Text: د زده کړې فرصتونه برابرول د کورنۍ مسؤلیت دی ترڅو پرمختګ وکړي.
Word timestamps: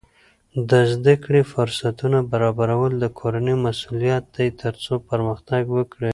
د 0.69 0.71
زده 0.93 1.13
کړې 1.23 1.41
فرصتونه 1.53 2.17
برابرول 2.31 2.93
د 2.99 3.05
کورنۍ 3.19 3.55
مسؤلیت 3.67 4.23
دی 4.35 4.47
ترڅو 4.61 4.93
پرمختګ 5.09 5.63
وکړي. 5.77 6.09